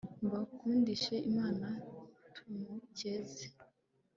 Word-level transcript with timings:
mbakundishe 0.25 1.15
imana, 1.29 1.67
tumukeze 2.33 3.45